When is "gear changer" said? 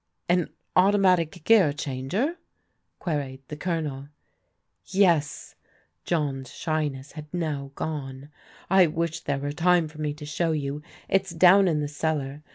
1.43-2.39